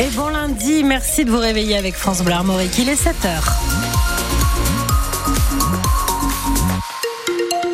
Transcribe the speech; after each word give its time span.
Et 0.00 0.10
bon 0.10 0.28
lundi, 0.28 0.82
merci 0.82 1.24
de 1.24 1.30
vous 1.30 1.38
réveiller 1.38 1.76
avec 1.76 1.94
France 1.94 2.22
Bleu 2.22 2.34
Armorique. 2.34 2.76
Il 2.78 2.88
est 2.88 3.00
7h. 3.00 3.44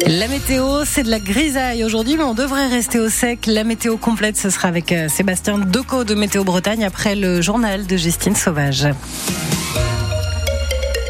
La 0.06 0.28
météo, 0.28 0.84
c'est 0.84 1.02
de 1.02 1.10
la 1.10 1.18
grisaille 1.18 1.82
aujourd'hui, 1.82 2.18
mais 2.18 2.24
on 2.24 2.34
devrait 2.34 2.66
rester 2.66 2.98
au 2.98 3.08
sec. 3.08 3.46
La 3.46 3.64
météo 3.64 3.96
complète, 3.96 4.36
ce 4.36 4.50
sera 4.50 4.68
avec 4.68 4.92
euh, 4.92 5.08
Sébastien 5.08 5.58
Decaux 5.58 6.04
de 6.04 6.14
Météo 6.14 6.44
Bretagne 6.44 6.84
après 6.84 7.16
le 7.16 7.40
journal 7.40 7.86
de 7.86 7.96
Justine 7.96 8.36
Sauvage. 8.36 8.86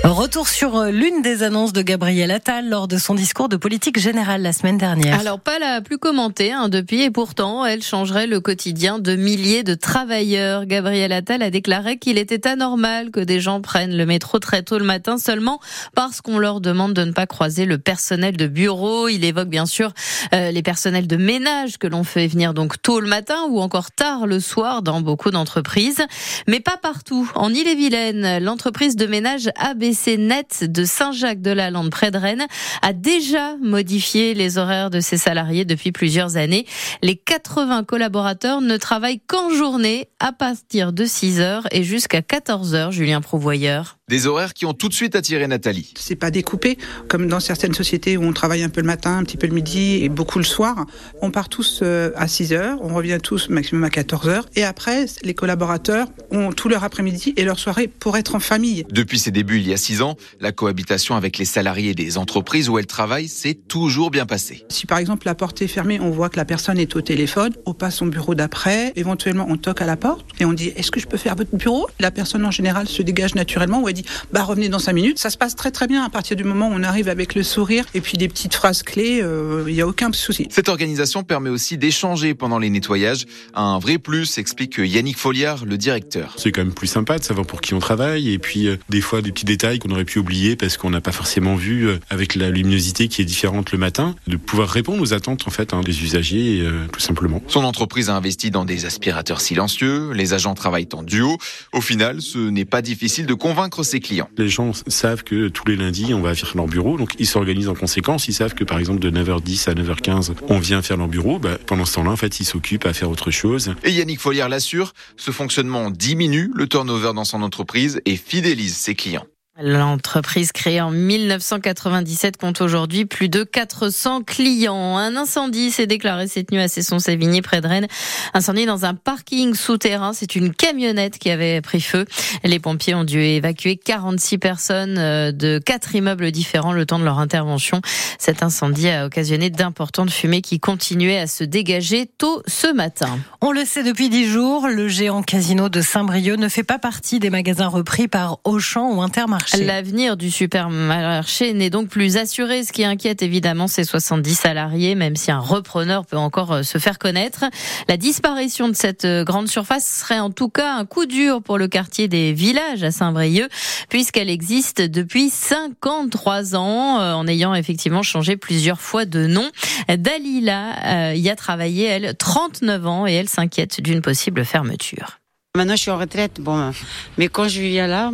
Retour 0.03 0.48
sur 0.48 0.79
euh, 0.79 0.91
l'une 0.91 1.21
des 1.21 1.43
annonces 1.43 1.75
de 1.75 1.83
Gabriel 1.83 2.30
Attal 2.30 2.71
lors 2.71 2.89
de 2.89 2.96
son 2.96 3.14
discours 3.14 3.51
de 3.51 3.57
politique 3.57 3.98
générale 3.98 4.41
la 4.41 4.55
semaine 4.55 4.79
dernière. 4.79 5.21
Alors 5.21 5.39
pas 5.39 5.59
la 5.59 5.83
plus 5.83 5.98
commentée 5.98 6.53
hein, 6.53 6.71
depuis 6.71 7.03
et 7.03 7.11
pourtant 7.11 7.66
elle 7.66 7.83
changerait 7.83 8.27
le 8.27 8.41
quotidien 8.41 8.98
de 8.98 9.15
milliers 9.15 9.62
de 9.62 9.75
travailleurs. 9.75 10.65
Gabriel 10.65 11.12
Attal 11.12 11.43
a 11.43 11.51
déclaré 11.51 11.98
qu'il 11.98 12.16
était 12.16 12.48
anormal 12.48 13.11
que 13.11 13.20
des 13.20 13.41
gens 13.41 13.61
prennent 13.61 13.95
le 13.95 14.06
métro 14.06 14.39
très 14.39 14.62
tôt 14.62 14.78
le 14.78 14.87
matin 14.87 15.19
seulement 15.19 15.61
parce 15.95 16.23
qu'on 16.23 16.39
leur 16.39 16.62
demande 16.62 16.95
de 16.95 17.05
ne 17.05 17.12
pas 17.12 17.27
croiser 17.27 17.67
le 17.67 17.77
personnel 17.77 18.39
de 18.39 18.47
bureau. 18.47 19.09
Il 19.09 19.23
évoque 19.23 19.48
bien 19.48 19.67
sûr 19.67 19.92
euh, 20.33 20.51
les 20.51 20.62
personnels 20.62 21.09
de 21.09 21.17
ménage 21.17 21.77
que 21.77 21.87
l'on 21.87 22.05
fait 22.05 22.27
venir 22.27 22.55
donc 22.55 22.80
tôt 22.80 23.01
le 23.01 23.09
matin 23.09 23.45
ou 23.51 23.61
encore 23.61 23.91
tard 23.91 24.27
le 24.27 24.41
soir 24.41 24.80
dans 24.80 25.03
beaucoup 25.03 25.30
d'entreprises, 25.30 26.03
mais 26.48 26.61
pas 26.61 26.78
partout. 26.78 27.30
En 27.34 27.53
Ille-et-Vilaine, 27.53 28.42
l'entreprise 28.42 28.97
de 28.97 29.06
ménage 29.06 29.51
ABC 29.91 30.19
Net 30.19 30.65
de 30.71 30.85
Saint-Jacques-de-la-Lande 30.85 31.91
près 31.91 32.12
de 32.12 32.19
Rennes 32.19 32.47
a 32.81 32.93
déjà 32.93 33.57
modifié 33.57 34.35
les 34.35 34.57
horaires 34.57 34.89
de 34.89 35.01
ses 35.01 35.17
salariés 35.17 35.65
depuis 35.65 35.91
plusieurs 35.91 36.37
années. 36.37 36.65
Les 37.03 37.17
80 37.17 37.83
collaborateurs 37.83 38.61
ne 38.61 38.77
travaillent 38.77 39.21
qu'en 39.27 39.51
journée 39.51 40.09
à 40.21 40.31
partir 40.31 40.93
de 40.93 41.05
6 41.05 41.41
heures 41.41 41.67
et 41.73 41.83
jusqu'à 41.83 42.23
14 42.23 42.75
heures, 42.77 42.93
Julien 42.93 43.21
Prouvoyeur. 43.21 44.00
Des 44.10 44.27
horaires 44.27 44.55
qui 44.55 44.66
ont 44.66 44.72
tout 44.72 44.89
de 44.89 44.92
suite 44.92 45.14
attiré 45.14 45.47
Nathalie. 45.47 45.94
C'est 45.97 46.16
pas 46.16 46.33
découpé 46.33 46.78
comme 47.06 47.28
dans 47.28 47.39
certaines 47.39 47.75
sociétés 47.75 48.17
où 48.17 48.25
on 48.25 48.33
travaille 48.33 48.64
un 48.64 48.69
peu 48.69 48.80
le 48.80 48.86
matin, 48.89 49.17
un 49.17 49.22
petit 49.22 49.36
peu 49.36 49.47
le 49.47 49.52
midi 49.52 50.02
et 50.02 50.08
beaucoup 50.08 50.39
le 50.39 50.44
soir. 50.44 50.84
On 51.22 51.30
part 51.30 51.48
tous 51.48 51.78
euh, 51.84 52.11
à 52.17 52.27
6 52.27 52.52
heures, 52.52 52.78
on 52.83 52.92
revient 52.92 53.19
tous 53.22 53.48
maximum 53.50 53.84
à 53.84 53.91
14 53.91 54.28
heures 54.28 54.48
et 54.56 54.64
après 54.64 55.06
les 55.22 55.33
collaborateurs 55.33 56.08
ont 56.33 56.50
tout 56.50 56.69
leur 56.69 56.83
après-midi 56.83 57.34
et 57.36 57.44
leur 57.44 57.61
soirée 57.61 57.86
pour 57.86 58.17
être 58.17 58.34
en 58.34 58.41
famille. 58.41 58.84
Depuis 58.91 59.20
ses 59.20 59.30
débuts 59.30 59.58
il 59.58 59.69
y 59.69 59.72
a 59.72 59.77
6 59.77 60.02
ans, 60.02 60.17
la 60.41 60.50
cohabitation 60.50 61.14
avec 61.14 61.39
les 61.39 61.45
salariés 61.45 61.95
des 61.95 62.19
entreprises 62.19 62.69
où 62.69 62.80
elle 62.80 62.86
travaille 62.86 63.28
s'est 63.28 63.55
toujours 63.55 64.11
bien 64.11 64.27
passée. 64.27 64.64
Si 64.70 64.86
par 64.86 64.98
exemple 64.98 65.24
la 65.24 65.36
porte 65.36 65.62
est 65.62 65.69
fermée, 65.69 66.00
on 66.00 66.11
voit 66.11 66.30
que 66.30 66.36
la 66.36 66.45
personne 66.45 66.80
est 66.80 66.97
au 66.97 67.00
téléphone, 67.00 67.52
on 67.64 67.74
passe 67.74 67.98
son 67.98 68.06
bureau 68.06 68.34
d'après, 68.34 68.92
éventuellement 68.97 69.47
on 69.48 69.56
toque 69.56 69.83
à 69.83 69.86
la 69.86 69.97
porte 69.97 70.27
et 70.41 70.45
on 70.45 70.52
dit 70.52 70.72
est-ce 70.74 70.91
que 70.91 70.98
je 70.98 71.06
peux 71.06 71.17
faire 71.17 71.36
votre 71.36 71.55
bureau? 71.55 71.86
La 72.00 72.11
personne 72.11 72.45
en 72.45 72.50
général 72.50 72.89
se 72.89 73.02
dégage 73.02 73.36
naturellement 73.36 73.80
ou 73.80 73.89
elle 73.89 73.95
dit 73.95 74.00
bah 74.33 74.43
revenez 74.43 74.69
dans 74.69 74.79
5 74.79 74.93
minutes. 74.93 75.19
Ça 75.19 75.31
se 75.31 75.39
passe 75.39 75.56
très 75.56 75.70
très 75.70 75.87
bien 75.87 76.05
à 76.05 76.11
partir 76.11 76.37
du 76.37 76.45
moment 76.45 76.69
où 76.69 76.73
on 76.75 76.83
arrive 76.83 77.09
avec 77.09 77.34
le 77.34 77.43
sourire 77.43 77.84
et 77.95 78.01
puis 78.01 78.19
des 78.19 78.29
petites 78.29 78.55
phrases 78.55 78.83
clés, 78.83 79.17
il 79.19 79.23
euh, 79.23 79.70
n'y 79.70 79.81
a 79.81 79.87
aucun 79.87 80.12
souci. 80.12 80.47
Cette 80.51 80.69
organisation 80.69 81.23
permet 81.23 81.51
aussi 81.51 81.79
d'échanger 81.79 82.34
pendant 82.34 82.59
les 82.59 82.70
nettoyages. 82.70 83.27
Un 83.55 83.79
vrai 83.79 83.98
plus, 83.98 84.39
explique 84.39 84.79
Yannick 84.79 85.19
Folliard, 85.19 85.65
le 85.65 85.79
directeur. 85.79 86.34
C'est 86.37 86.53
quand 86.53 86.62
même 86.62 86.75
plus 86.75 86.87
sympa 86.87 87.19
de 87.19 87.25
savoir 87.25 87.47
pour 87.47 87.61
qui 87.61 87.75
on 87.75 87.79
travaille 87.79 88.31
et 88.31 88.39
puis 88.39 88.67
euh, 88.67 88.77
des 88.89 89.01
fois 89.01 89.23
des 89.23 89.33
petits 89.33 89.45
détails 89.45 89.79
qu'on 89.79 89.91
aurait 89.91 90.05
pu 90.05 90.19
oublier 90.19 90.57
parce 90.57 90.77
qu'on 90.77 90.91
n'a 90.91 91.01
pas 91.01 91.12
forcément 91.12 91.55
vu 91.55 91.89
euh, 91.89 91.98
avec 92.11 92.35
la 92.35 92.51
luminosité 92.51 93.09
qui 93.09 93.23
est 93.23 93.25
différente 93.25 93.73
le 93.73 93.79
matin, 93.79 94.14
de 94.27 94.37
pouvoir 94.37 94.69
répondre 94.69 95.03
aux 95.03 95.12
attentes 95.12 95.47
en 95.47 95.51
fait 95.51 95.75
hein, 95.75 95.81
des 95.81 96.03
usagers 96.03 96.64
tout 96.92 97.01
simplement. 97.01 97.42
Son 97.48 97.64
entreprise 97.64 98.11
a 98.11 98.17
investi 98.17 98.51
dans 98.51 98.64
des 98.64 98.85
aspirateurs 98.85 99.41
silencieux, 99.41 100.12
les 100.12 100.35
agents 100.35 100.55
travaillent 100.55 100.89
en 100.92 101.03
duo. 101.03 101.39
Au 101.73 101.81
final, 101.81 102.20
ce 102.20 102.39
n'est 102.39 102.64
pas 102.64 102.83
difficile 102.83 103.27
de 103.27 103.35
convaincre 103.35 103.83
ses 103.91 104.00
clients. 104.00 104.28
Les 104.38 104.48
gens 104.48 104.72
savent 104.86 105.22
que 105.22 105.48
tous 105.48 105.66
les 105.66 105.77
lundis, 105.77 106.14
on 106.14 106.22
va 106.22 106.34
faire 106.34 106.52
leur 106.56 106.66
bureau, 106.66 106.96
donc 106.96 107.12
ils 107.19 107.27
s'organisent 107.27 107.69
en 107.69 107.74
conséquence. 107.74 108.28
Ils 108.28 108.34
savent 108.34 108.55
que 108.55 108.64
par 108.64 108.78
exemple 108.78 109.01
de 109.01 109.11
9h10 109.11 109.68
à 109.68 109.74
9h15, 109.74 110.33
on 110.48 110.58
vient 110.58 110.83
faire 110.83 110.96
leur 110.96 111.08
bureau. 111.08 111.39
Bah, 111.39 111.58
pendant 111.67 111.84
ce 111.84 111.95
temps-là, 111.96 112.12
en 112.12 112.17
fait, 112.17 112.40
ils 112.40 112.45
s'occupent 112.45 112.86
à 112.86 112.92
faire 112.92 113.11
autre 113.11 113.30
chose. 113.30 113.74
Et 113.84 113.90
Yannick 113.90 114.20
Folliard 114.20 114.48
l'assure, 114.48 114.92
ce 115.17 115.30
fonctionnement 115.30 115.90
diminue 115.90 116.50
le 116.55 116.67
turnover 116.67 117.12
dans 117.14 117.24
son 117.24 117.42
entreprise 117.42 118.00
et 118.06 118.17
fidélise 118.17 118.77
ses 118.77 118.95
clients. 118.95 119.27
L'entreprise 119.63 120.53
créée 120.53 120.81
en 120.81 120.91
1997 120.91 122.39
compte 122.39 122.63
aujourd'hui 122.63 123.05
plus 123.05 123.29
de 123.29 123.45
400 123.45 124.23
clients. 124.23 124.97
Un 124.97 125.17
incendie 125.17 125.71
s'est 125.71 125.87
déclaré 125.87 126.29
cette 126.29 126.51
nuit 126.51 126.63
à 126.63 126.69
Cesson-Sévigny 126.69 127.43
près 127.43 127.61
de 127.61 127.67
Rennes. 127.67 127.87
Incendie 128.32 128.65
dans 128.65 128.87
un 128.87 128.94
parking 128.94 129.55
souterrain. 129.55 130.15
C'est 130.15 130.35
une 130.35 130.55
camionnette 130.55 131.19
qui 131.19 131.31
avait 131.31 131.61
pris 131.61 131.82
feu. 131.82 132.06
Les 132.43 132.59
pompiers 132.59 132.94
ont 132.94 133.05
dû 133.05 133.21
évacuer 133.21 133.76
46 133.76 134.38
personnes 134.38 134.97
euh, 134.97 135.31
de 135.31 135.59
quatre 135.59 135.94
immeubles 135.94 136.31
différents 136.31 136.73
le 136.73 136.87
temps 136.87 136.99
de 136.99 137.05
leur 137.05 137.19
intervention. 137.19 137.82
Cet 138.19 138.43
incendie 138.43 138.88
a 138.88 139.05
occasionné 139.05 139.50
d'importantes 139.50 140.11
fumées 140.11 140.41
qui 140.41 140.59
continuaient 140.59 141.21
à 141.21 141.27
se 141.27 141.44
dégager 141.44 142.06
tôt 142.06 142.43
ce 142.47 142.73
matin. 142.73 143.19
On 143.43 143.53
le 143.53 143.67
sait 143.67 143.82
depuis 143.82 144.09
dix 144.09 144.27
jours, 144.27 144.69
le 144.69 144.88
géant 144.88 145.23
casino 145.23 145.69
de 145.69 145.82
Saint-Brieuc 145.82 146.37
ne 146.37 146.49
fait 146.49 146.65
pas 146.65 146.79
partie 146.79 147.19
des 147.19 147.29
magasins 147.29 147.69
repris 147.69 148.09
par 148.09 148.38
Auchan 148.44 148.91
ou 148.94 149.03
Intermarché. 149.03 149.50
L'avenir 149.58 150.16
du 150.16 150.31
supermarché 150.31 151.52
n'est 151.52 151.70
donc 151.70 151.88
plus 151.88 152.16
assuré, 152.16 152.62
ce 152.62 152.72
qui 152.72 152.84
inquiète 152.84 153.22
évidemment 153.22 153.66
ces 153.66 153.84
70 153.84 154.34
salariés, 154.34 154.94
même 154.94 155.16
si 155.16 155.31
un 155.31 155.38
repreneur 155.38 156.06
peut 156.06 156.16
encore 156.16 156.52
euh, 156.52 156.62
se 156.62 156.78
faire 156.78 156.99
connaître. 156.99 157.44
La 157.88 157.96
disparition 157.96 158.69
de 158.69 158.75
cette 158.75 159.05
euh, 159.05 159.25
grande 159.25 159.49
surface 159.49 159.87
serait 159.87 160.20
en 160.20 160.31
tout 160.31 160.49
cas 160.49 160.75
un 160.75 160.84
coup 160.84 161.06
dur 161.06 161.43
pour 161.43 161.58
le 161.58 161.69
quartier 161.69 162.06
des 162.06 162.32
villages 162.32 162.82
à 162.84 162.90
Saint-Brieuc, 162.90 163.50
puisqu'elle 163.88 164.31
existe 164.31 164.81
depuis 164.81 165.31
53 165.31 166.55
ans, 166.55 167.00
euh, 167.00 167.12
en 167.14 167.26
ayant 167.26 167.55
effectivement 167.55 168.02
changé 168.02 168.37
plusieurs 168.37 168.81
fois 168.81 169.05
de 169.05 169.26
nom. 169.26 169.50
Dalila 169.88 171.14
y 171.14 171.28
a 171.28 171.37
travaillé, 171.37 171.87
elle, 171.87 172.14
39 172.17 172.87
ans, 172.87 173.06
et 173.06 173.12
elle 173.12 173.28
s'inquiète 173.28 173.81
d'une 173.81 174.02
possible 174.02 174.44
fermeture. 174.44 175.19
Maintenant, 175.56 175.75
je 175.75 175.82
suis 175.82 175.90
en 175.90 175.99
retraite, 175.99 176.40
bon, 176.40 176.72
mais 177.19 177.28
quand 177.28 177.49
je 177.49 177.61
viens 177.61 177.88
là, 177.88 178.12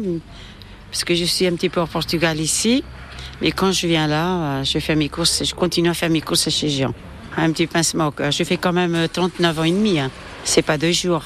parce 0.97 1.05
que 1.05 1.15
je 1.15 1.27
suis 1.27 1.47
un 1.47 1.55
petit 1.55 1.69
peu 1.69 1.83
au 1.83 1.87
Portugal 1.87 2.41
ici. 2.41 2.83
Mais 3.43 3.53
quand 3.53 3.71
je 3.71 3.87
viens 3.87 4.07
là, 4.07 4.61
euh, 4.61 4.65
je 4.65 4.79
fais 4.79 4.95
mes 4.95 5.11
courses, 5.11 5.45
je 5.45 5.55
continue 5.55 5.91
à 5.91 5.95
faire 5.95 6.09
mes 6.09 6.23
courses 6.23 6.49
chez 6.49 6.71
Jean. 6.71 6.95
Un 7.37 7.53
petit 7.53 7.67
pincement 7.67 8.07
au. 8.09 8.31
Je 8.31 8.45
fais 8.45 8.57
quand 8.57 8.73
même 8.73 9.07
39 9.07 9.59
euh, 9.59 9.61
ans 9.61 9.65
et 9.65 9.73
demi. 9.73 10.01
Hein. 10.01 10.11
C'est 10.43 10.63
pas 10.63 10.79
deux 10.79 10.93
jours. 10.93 11.23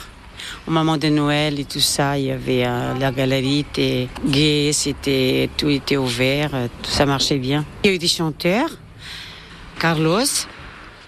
Au 0.67 0.73
moment 0.73 0.97
de 0.97 1.07
Noël 1.09 1.61
et 1.61 1.65
tout 1.65 1.79
ça, 1.79 2.19
il 2.19 2.25
y 2.25 2.31
avait 2.33 2.65
euh, 2.67 2.95
la 2.99 3.13
galerie 3.13 3.61
était 3.61 4.09
gay, 4.27 4.71
c'était 4.73 5.49
tout 5.57 5.69
était 5.69 5.97
ouvert, 5.97 6.51
tout 6.83 6.91
ça 6.91 7.07
marchait 7.07 7.39
bien. 7.39 7.65
Il 7.85 7.91
y 7.91 7.93
a 7.93 7.95
eu 7.95 7.99
des 7.99 8.09
chanteurs, 8.09 8.71
Carlos, 9.79 10.33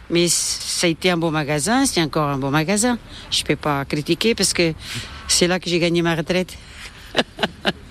mais 0.09 0.29
ça 0.29 0.87
a 0.87 0.91
été 0.91 1.11
un 1.11 1.17
beau 1.17 1.33
magasin, 1.33 1.85
c'est 1.85 2.01
encore 2.01 2.29
un 2.29 2.39
beau 2.39 2.51
magasin. 2.51 2.97
Je 3.29 3.43
peux 3.43 3.57
pas 3.57 3.85
critiquer 3.87 4.37
parce 4.37 4.53
que 4.53 4.73
c'est 5.27 5.49
là 5.49 5.59
que 5.59 5.69
j'ai 5.69 5.81
gagné 5.81 6.01
ma 6.01 6.15
retraite. 6.15 6.57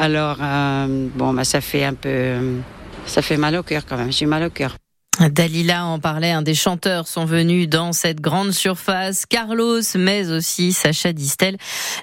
Alors, 0.00 0.36
euh, 0.40 1.08
bon, 1.14 1.34
bah, 1.34 1.42
ça 1.42 1.60
fait 1.60 1.84
un 1.84 1.94
peu. 1.94 2.60
Ça 3.04 3.20
fait 3.20 3.36
mal 3.36 3.56
au 3.56 3.62
cœur 3.64 3.84
quand 3.84 3.96
même. 3.96 4.12
J'ai 4.12 4.26
mal 4.26 4.44
au 4.44 4.50
cœur. 4.50 4.76
Dalila 5.20 5.84
en 5.84 5.98
parlait, 5.98 6.30
un 6.30 6.42
des 6.42 6.54
chanteurs 6.54 7.08
sont 7.08 7.24
venus 7.24 7.68
dans 7.68 7.92
cette 7.92 8.20
grande 8.20 8.52
surface, 8.52 9.26
Carlos, 9.26 9.80
mais 9.96 10.30
aussi 10.30 10.72
Sacha 10.72 11.12
Distel, 11.12 11.56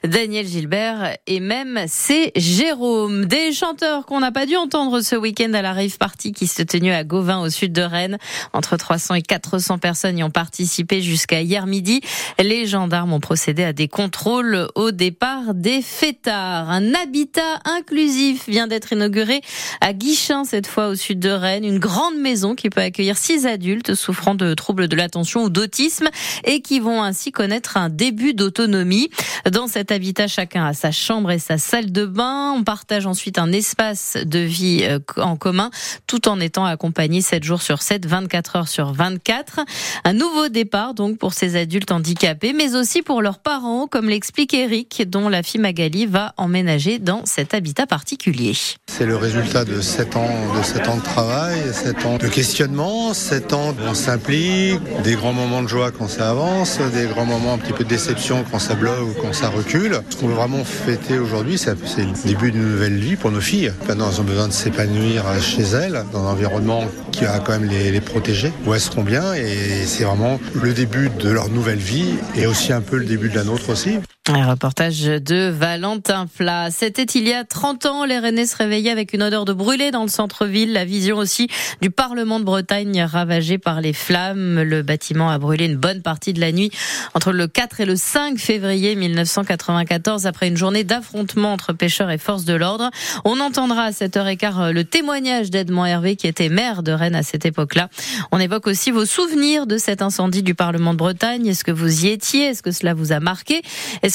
Daniel 0.03 0.45
Gilbert 0.45 1.15
et 1.25 1.39
même 1.39 1.79
c'est 1.87 2.33
Jérôme. 2.35 3.25
Des 3.25 3.53
chanteurs 3.53 4.05
qu'on 4.05 4.19
n'a 4.19 4.33
pas 4.33 4.45
dû 4.45 4.57
entendre 4.57 4.99
ce 4.99 5.15
week-end 5.15 5.53
à 5.53 5.61
la 5.61 5.71
rave 5.71 5.97
party 5.97 6.33
qui 6.33 6.45
se 6.45 6.61
tenue 6.61 6.91
à 6.91 7.05
Gauvin 7.05 7.39
au 7.39 7.49
sud 7.49 7.71
de 7.71 7.83
Rennes. 7.83 8.17
Entre 8.51 8.75
300 8.75 9.15
et 9.15 9.21
400 9.21 9.77
personnes 9.77 10.17
y 10.17 10.23
ont 10.23 10.29
participé 10.29 11.01
jusqu'à 11.01 11.41
hier 11.41 11.67
midi. 11.67 12.01
Les 12.37 12.65
gendarmes 12.65 13.13
ont 13.13 13.21
procédé 13.21 13.63
à 13.63 13.71
des 13.71 13.87
contrôles 13.87 14.67
au 14.75 14.91
départ 14.91 15.53
des 15.53 15.81
fêtards. 15.81 16.69
Un 16.69 16.93
habitat 16.93 17.61
inclusif 17.63 18.49
vient 18.49 18.67
d'être 18.67 18.91
inauguré 18.91 19.39
à 19.79 19.93
Guichin 19.93 20.43
cette 20.43 20.67
fois 20.67 20.89
au 20.89 20.95
sud 20.95 21.19
de 21.19 21.29
Rennes. 21.29 21.63
Une 21.63 21.79
grande 21.79 22.17
maison 22.17 22.55
qui 22.55 22.69
peut 22.69 22.81
accueillir 22.81 23.04
six 23.13 23.45
adultes 23.45 23.93
souffrant 23.93 24.35
de 24.35 24.53
troubles 24.53 24.87
de 24.87 24.95
l'attention 24.95 25.43
ou 25.43 25.49
d'autisme 25.49 26.09
et 26.43 26.61
qui 26.61 26.79
vont 26.79 27.03
ainsi 27.03 27.31
connaître 27.31 27.77
un 27.77 27.89
début 27.89 28.33
d'autonomie. 28.33 29.09
Dans 29.51 29.67
cet 29.67 29.91
habitat, 29.91 30.27
chacun 30.27 30.65
a 30.65 30.73
sa 30.73 30.91
chambre 30.91 31.31
et 31.31 31.39
sa 31.39 31.57
salle 31.57 31.91
de 31.91 32.05
bain. 32.05 32.53
On 32.57 32.63
partage 32.63 33.05
ensuite 33.05 33.37
un 33.37 33.51
espace 33.51 34.17
de 34.25 34.39
vie 34.39 34.79
euh, 34.83 34.99
en 35.17 35.35
commun 35.35 35.69
tout 36.07 36.27
en 36.27 36.39
étant 36.39 36.65
accompagné 36.65 37.21
7 37.21 37.43
jours 37.43 37.61
sur 37.61 37.81
7, 37.81 38.05
24 38.05 38.55
heures 38.55 38.67
sur 38.67 38.93
24. 38.93 39.59
Un 40.03 40.13
nouveau 40.13 40.49
départ 40.49 40.93
donc 40.93 41.17
pour 41.17 41.33
ces 41.33 41.55
adultes 41.55 41.91
handicapés, 41.91 42.53
mais 42.53 42.75
aussi 42.75 43.01
pour 43.01 43.21
leurs 43.21 43.39
parents, 43.39 43.87
comme 43.87 44.09
l'explique 44.09 44.53
Eric, 44.53 45.03
dont 45.07 45.29
la 45.29 45.43
fille 45.43 45.61
Magali 45.61 46.05
va 46.05 46.33
emménager 46.37 46.99
dans 46.99 47.25
cet 47.25 47.53
habitat 47.53 47.85
particulier. 47.87 48.53
C'est 48.87 49.05
le 49.05 49.17
résultat 49.17 49.65
de 49.65 49.81
7 49.81 50.15
ans, 50.15 50.57
de 50.57 50.63
7 50.63 50.87
ans 50.87 50.97
de 50.97 51.03
travail, 51.03 51.59
7 51.73 52.05
ans 52.05 52.17
de 52.17 52.27
questionnement 52.27 52.94
ans, 52.95 53.13
7 53.13 53.53
ans, 53.53 53.75
on 53.87 53.93
s'implique, 53.93 54.79
des 55.03 55.15
grands 55.15 55.33
moments 55.33 55.61
de 55.61 55.67
joie 55.67 55.91
quand 55.91 56.07
ça 56.07 56.29
avance, 56.29 56.79
des 56.93 57.05
grands 57.05 57.25
moments 57.25 57.53
un 57.53 57.57
petit 57.57 57.73
peu 57.73 57.83
de 57.83 57.89
déception 57.89 58.43
quand 58.49 58.59
ça 58.59 58.75
bloque 58.75 59.01
ou 59.01 59.21
quand 59.21 59.33
ça 59.33 59.49
recule. 59.49 59.99
Ce 60.09 60.17
qu'on 60.17 60.27
veut 60.27 60.33
vraiment 60.33 60.63
fêter 60.63 61.19
aujourd'hui, 61.19 61.57
c'est 61.57 61.75
le 61.75 62.27
début 62.27 62.51
d'une 62.51 62.71
nouvelle 62.71 62.97
vie 62.97 63.15
pour 63.15 63.31
nos 63.31 63.41
filles. 63.41 63.71
Maintenant, 63.87 64.09
elles 64.11 64.21
ont 64.21 64.25
besoin 64.25 64.47
de 64.47 64.53
s'épanouir 64.53 65.23
chez 65.41 65.63
elles, 65.63 66.03
dans 66.11 66.25
un 66.25 66.31
environnement 66.31 66.85
qui 67.11 67.25
va 67.25 67.39
quand 67.39 67.53
même 67.53 67.69
les, 67.69 67.91
les 67.91 68.01
protéger, 68.01 68.51
où 68.65 68.73
elles 68.73 68.79
seront 68.79 69.03
bien, 69.03 69.33
et 69.33 69.85
c'est 69.85 70.03
vraiment 70.03 70.39
le 70.53 70.73
début 70.73 71.09
de 71.09 71.29
leur 71.29 71.49
nouvelle 71.49 71.79
vie, 71.79 72.15
et 72.35 72.47
aussi 72.47 72.73
un 72.73 72.81
peu 72.81 72.97
le 72.97 73.05
début 73.05 73.29
de 73.29 73.35
la 73.35 73.43
nôtre 73.43 73.69
aussi. 73.69 73.99
Un 74.27 74.49
reportage 74.49 75.03
de 75.03 75.49
Valentin 75.49 76.25
Fla. 76.25 76.71
C'était 76.71 77.03
il 77.03 77.27
y 77.27 77.33
a 77.33 77.43
30 77.43 77.85
ans. 77.85 78.05
Les 78.05 78.17
Rennais 78.17 78.47
se 78.47 78.57
réveillaient 78.57 78.89
avec 78.89 79.13
une 79.13 79.21
odeur 79.21 79.45
de 79.45 79.53
brûlé 79.53 79.91
dans 79.91 80.01
le 80.01 80.09
centre-ville. 80.09 80.73
La 80.73 80.83
vision 80.83 81.17
aussi 81.17 81.47
du 81.79 81.91
Parlement 81.91 82.39
de 82.39 82.43
Bretagne 82.43 83.03
ravagé 83.03 83.59
par 83.59 83.81
les 83.81 83.93
flammes. 83.93 84.63
Le 84.63 84.81
bâtiment 84.81 85.29
a 85.29 85.37
brûlé 85.37 85.65
une 85.65 85.75
bonne 85.75 86.01
partie 86.01 86.33
de 86.33 86.41
la 86.41 86.51
nuit 86.51 86.71
entre 87.13 87.33
le 87.33 87.47
4 87.47 87.81
et 87.81 87.85
le 87.85 87.95
5 87.95 88.39
février 88.39 88.95
1994 88.95 90.25
après 90.25 90.47
une 90.47 90.57
journée 90.57 90.83
d'affrontement 90.83 91.53
entre 91.53 91.73
pêcheurs 91.73 92.09
et 92.09 92.17
forces 92.17 92.45
de 92.45 92.55
l'ordre. 92.55 92.89
On 93.25 93.39
entendra 93.39 93.83
à 93.83 93.91
7h15 93.91 94.71
le 94.71 94.83
témoignage 94.85 95.51
d'Edmond 95.51 95.85
Hervé 95.85 96.15
qui 96.15 96.25
était 96.25 96.49
maire 96.49 96.81
de 96.81 96.91
Rennes 96.91 97.13
à 97.13 97.21
cette 97.21 97.45
époque-là. 97.45 97.89
On 98.31 98.39
évoque 98.39 98.65
aussi 98.65 98.89
vos 98.89 99.05
souvenirs 99.05 99.67
de 99.67 99.77
cet 99.77 100.01
incendie 100.01 100.41
du 100.41 100.55
Parlement 100.55 100.93
de 100.93 100.97
Bretagne. 100.97 101.45
Est-ce 101.45 101.63
que 101.63 101.71
vous 101.71 102.05
y 102.05 102.07
étiez? 102.07 102.45
Est-ce 102.45 102.63
que 102.63 102.71
cela 102.71 102.95
vous 102.95 103.11
a 103.11 103.19
marqué? 103.19 103.61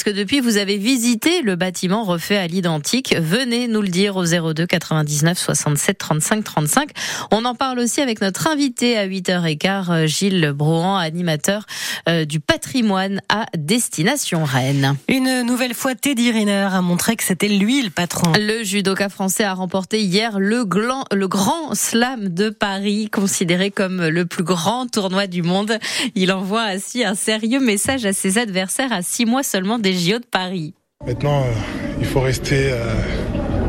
Est-ce 0.01 0.09
que 0.09 0.19
depuis 0.19 0.39
vous 0.39 0.57
avez 0.57 0.77
visité 0.77 1.43
le 1.43 1.55
bâtiment 1.55 2.03
refait 2.03 2.37
à 2.37 2.47
l'identique 2.47 3.15
Venez 3.19 3.67
nous 3.67 3.83
le 3.83 3.87
dire 3.87 4.15
au 4.15 4.25
02 4.25 4.65
99 4.65 5.37
67 5.37 5.95
35 5.95 6.43
35. 6.43 6.89
On 7.29 7.45
en 7.45 7.53
parle 7.53 7.77
aussi 7.77 8.01
avec 8.01 8.19
notre 8.19 8.47
invité 8.47 8.97
à 8.97 9.07
8h15, 9.07 10.07
Gilles 10.07 10.53
Brouhan, 10.55 10.95
animateur 10.95 11.67
euh, 12.09 12.25
du 12.25 12.39
patrimoine 12.39 13.21
à 13.29 13.45
Destination 13.55 14.43
Rennes. 14.43 14.95
Une 15.07 15.43
nouvelle 15.43 15.75
fois, 15.75 15.93
Teddy 15.93 16.31
Riner 16.31 16.69
a 16.71 16.81
montré 16.81 17.15
que 17.15 17.23
c'était 17.23 17.47
lui 17.47 17.83
le 17.83 17.91
patron. 17.91 18.33
Le 18.39 18.63
judoka 18.63 19.07
français 19.07 19.43
a 19.43 19.53
remporté 19.53 20.01
hier 20.01 20.39
le, 20.39 20.65
le 21.11 21.27
grand 21.27 21.75
slam 21.75 22.29
de 22.29 22.49
Paris, 22.49 23.07
considéré 23.11 23.69
comme 23.69 24.07
le 24.07 24.25
plus 24.25 24.43
grand 24.43 24.87
tournoi 24.87 25.27
du 25.27 25.43
monde. 25.43 25.77
Il 26.15 26.31
envoie 26.31 26.63
ainsi 26.63 27.03
un 27.03 27.13
sérieux 27.13 27.59
message 27.59 28.07
à 28.07 28.13
ses 28.13 28.39
adversaires 28.39 28.91
à 28.91 29.03
six 29.03 29.27
mois 29.27 29.43
seulement 29.43 29.77
des 29.77 29.90
JO 29.91 30.19
de 30.19 30.25
Paris. 30.25 30.73
Maintenant, 31.05 31.41
euh, 31.41 31.51
il 31.99 32.05
faut 32.05 32.21
rester 32.21 32.69
euh, 32.71 32.93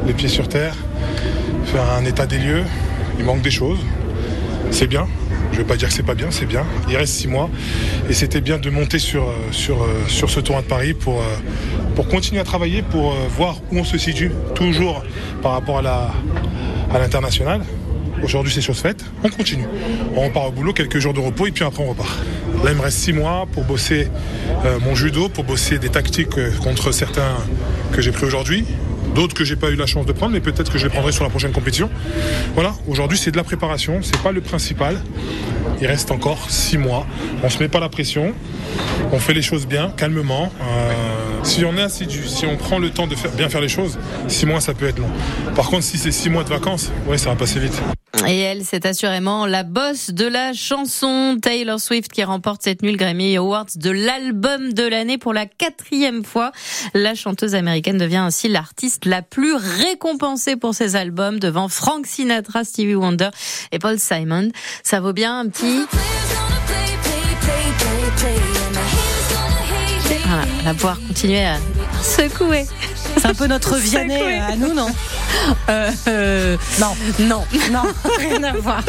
les 0.07 0.13
pieds 0.13 0.29
sur 0.29 0.49
terre, 0.49 0.75
faire 1.67 1.91
un 1.91 2.05
état 2.05 2.27
des 2.27 2.39
lieux. 2.39 2.65
Il 3.19 3.25
manque 3.25 3.43
des 3.43 3.51
choses. 3.51 3.79
C'est 4.71 4.87
bien. 4.87 5.07
Je 5.53 5.59
vais 5.59 5.65
pas 5.65 5.77
dire 5.77 5.89
que 5.89 5.95
c'est 5.95 6.03
pas 6.03 6.15
bien, 6.15 6.31
c'est 6.31 6.47
bien. 6.47 6.65
Il 6.89 6.97
reste 6.97 7.15
six 7.15 7.29
mois 7.29 7.51
et 8.09 8.15
c'était 8.15 8.41
bien 8.41 8.59
de 8.59 8.71
monter 8.71 8.99
sur, 8.99 9.25
euh, 9.25 9.35
sur, 9.51 9.87
sur 10.09 10.31
ce 10.31 10.41
tournoi 10.41 10.63
de 10.63 10.69
Paris 10.69 10.95
pour, 10.95 11.23
pour 11.95 12.09
continuer 12.09 12.41
à 12.41 12.45
travailler, 12.45 12.83
pour 12.83 13.13
voir 13.37 13.61
où 13.71 13.79
on 13.79 13.85
se 13.85 13.99
situe, 13.99 14.33
toujours 14.55 15.05
par 15.43 15.53
rapport 15.53 15.87
à 15.87 16.11
à 16.95 16.99
l'international. 16.99 17.63
Aujourd'hui, 18.23 18.53
c'est 18.53 18.61
chose 18.61 18.81
faite. 18.81 19.05
On 19.25 19.29
continue. 19.29 19.67
On 20.15 20.31
part 20.31 20.47
au 20.47 20.53
boulot, 20.53 20.73
quelques 20.73 20.99
jours 20.99 21.15
de 21.15 21.21
repos 21.21 21.47
et 21.47 21.51
puis 21.51 21.65
après, 21.65 21.83
on 21.83 21.91
repart. 21.91 22.19
Là, 22.65 22.71
il 22.71 22.77
me 22.77 22.83
reste 22.83 22.99
six 22.99 23.13
mois 23.13 23.47
pour 23.53 23.65
bosser 23.65 24.09
euh, 24.65 24.79
mon 24.81 24.95
judo, 24.95 25.29
pour 25.29 25.45
bosser 25.45 25.79
des 25.79 25.89
tactiques 25.89 26.39
euh, 26.39 26.53
contre 26.63 26.93
certains 26.93 27.37
que 27.93 28.01
j'ai 28.01 28.13
pris 28.13 28.25
aujourd'hui. 28.25 28.65
D'autres 29.15 29.35
que 29.35 29.45
j'ai 29.45 29.57
pas 29.57 29.71
eu 29.71 29.77
la 29.77 29.87
chance 29.87 30.07
de 30.07 30.13
prendre, 30.13 30.33
mais 30.33 30.41
peut-être 30.41 30.73
que 30.73 30.79
je 30.79 30.85
les 30.85 30.91
prendrai 30.91 31.13
sur 31.13 31.25
la 31.25 31.31
prochaine 31.31 31.53
compétition. 31.53 31.91
Voilà, 32.55 32.75
aujourd'hui 32.89 33.19
c'est 33.19 33.31
de 33.31 33.37
la 33.37 33.45
préparation, 33.45 34.01
c'est 34.03 34.21
pas 34.23 34.33
le 34.33 34.41
principal. 34.41 34.97
Il 35.81 35.87
reste 35.87 36.11
encore 36.13 36.51
six 36.51 36.79
mois. 36.79 37.07
On 37.43 37.51
se 37.51 37.59
met 37.59 37.69
pas 37.69 37.81
la 37.81 37.89
pression, 37.89 38.33
on 39.13 39.19
fait 39.19 39.35
les 39.35 39.43
choses 39.43 39.67
bien, 39.67 39.93
calmement. 39.97 40.53
Euh, 40.63 40.93
si 41.43 41.65
on 41.65 41.77
est 41.77 41.83
assidu, 41.83 42.23
si 42.27 42.47
on 42.47 42.57
prend 42.57 42.79
le 42.79 42.91
temps 42.91 43.07
de 43.07 43.17
faire, 43.17 43.33
bien 43.33 43.49
faire 43.49 43.61
les 43.61 43.69
choses, 43.69 43.99
six 44.29 44.47
mois 44.47 44.61
ça 44.61 44.73
peut 44.73 44.87
être 44.87 44.99
long. 44.99 45.11
Par 45.57 45.67
contre, 45.67 45.83
si 45.83 45.99
c'est 45.99 46.13
six 46.13 46.31
mois 46.31 46.45
de 46.45 46.49
vacances, 46.49 46.91
ouais, 47.07 47.19
ça 47.19 47.31
va 47.31 47.37
passer 47.37 47.59
vite. 47.59 47.83
Et 48.27 48.39
elle, 48.39 48.65
c'est 48.65 48.87
assurément 48.87 49.47
la 49.47 49.63
bosse 49.63 50.11
de 50.11 50.27
la 50.27 50.53
chanson 50.53 51.39
Taylor 51.41 51.81
Swift 51.81 52.13
qui 52.13 52.23
remporte 52.23 52.63
cette 52.63 52.83
nuit 52.83 52.93
le 52.93 52.97
Grammy 52.97 53.37
Awards 53.37 53.67
de 53.77 53.91
l'album 53.91 54.73
de 54.73 54.85
l'année 54.85 55.19
pour 55.19 55.33
la 55.33 55.47
quatrième 55.47 56.25
fois. 56.25 56.53
La 56.95 57.15
chanteuse 57.15 57.55
américaine 57.55 57.99
devient 57.99 58.19
ainsi 58.19 58.49
l'artiste 58.49 59.07
la 59.07 59.23
plus 59.23 59.55
récompensée 59.55 60.57
pour 60.57 60.75
ses 60.75 60.95
albums 60.95 61.41
devant 61.41 61.69
Frank 61.69 62.07
Sinatra, 62.07 62.65
Stevie 62.65 62.95
Wonder 62.95 63.31
et 63.73 63.79
Paul 63.79 63.99
Simon. 63.99 64.51
Ça 64.83 65.01
vaut 65.01 65.13
bien 65.13 65.41
un 65.41 65.49
petit... 65.49 65.87
Voilà, 70.27 70.45
elle 70.61 70.65
va 70.65 70.75
pouvoir 70.75 70.99
continuer 71.09 71.45
à 71.45 71.59
secouer. 72.03 72.67
C'est 73.17 73.27
un 73.27 73.35
peu 73.35 73.47
notre 73.47 73.77
Vianney 73.77 74.21
à 74.41 74.57
nous, 74.57 74.73
non? 74.73 74.87
Euh, 75.69 75.91
euh, 76.09 76.57
Non, 76.81 76.95
non. 77.21 77.45
non, 77.71 77.83
rien 78.19 78.43
à 78.43 78.53
voir. 78.53 78.83